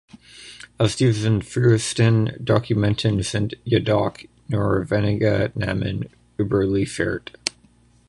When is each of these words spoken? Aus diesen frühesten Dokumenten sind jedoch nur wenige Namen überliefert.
Aus 0.79 0.95
diesen 0.95 1.43
frühesten 1.43 2.33
Dokumenten 2.43 3.21
sind 3.21 3.55
jedoch 3.65 4.17
nur 4.47 4.89
wenige 4.89 5.51
Namen 5.53 6.09
überliefert. 6.39 7.33